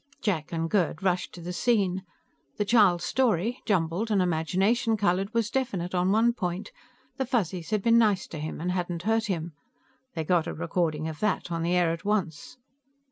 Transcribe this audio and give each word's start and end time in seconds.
Jack 0.19 0.51
and 0.51 0.67
Gerd 0.67 1.03
rushed 1.03 1.31
to 1.33 1.41
the 1.41 1.53
scene. 1.53 2.03
The 2.57 2.65
child's 2.65 3.03
story, 3.03 3.61
jumbled 3.67 4.09
and 4.09 4.19
imagination 4.19 4.97
colored, 4.97 5.31
was 5.31 5.51
definite 5.51 5.93
on 5.93 6.11
one 6.11 6.33
point 6.33 6.71
the 7.17 7.25
Fuzzies 7.27 7.69
had 7.69 7.83
been 7.83 7.99
nice 7.99 8.25
to 8.29 8.39
him 8.39 8.59
and 8.59 8.71
hadn't 8.71 9.03
hurt 9.03 9.27
him. 9.27 9.53
They 10.15 10.23
got 10.23 10.47
a 10.47 10.55
recording 10.55 11.07
of 11.07 11.19
that 11.19 11.51
on 11.51 11.61
the 11.61 11.75
air 11.75 11.91
at 11.91 12.03
once. 12.03 12.57